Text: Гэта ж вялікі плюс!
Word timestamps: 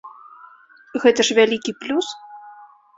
Гэта 1.05 1.27
ж 1.29 1.39
вялікі 1.43 1.71
плюс! 1.85 2.07